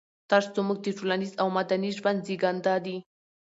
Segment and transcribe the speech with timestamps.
[0.29, 2.97] تش زموږ د ټولنيز او مدني ژوند زېږنده دي.